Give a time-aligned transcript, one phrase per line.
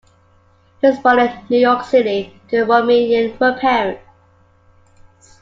[0.81, 4.01] He was born in New York City to Romanian parents.